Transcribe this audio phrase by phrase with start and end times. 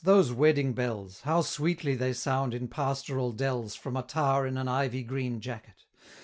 [0.03, 1.21] those wedding bells!
[1.25, 5.85] How sweetly they sound in pastoral dells From a tow'r in an ivy green jacket!